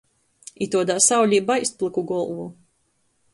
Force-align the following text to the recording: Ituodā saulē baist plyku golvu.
Ituodā 0.65 0.95
saulē 1.07 1.41
baist 1.51 1.77
plyku 1.83 2.05
golvu. 2.13 2.49